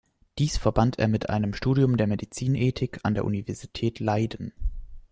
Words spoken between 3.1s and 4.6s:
der Universität Leiden.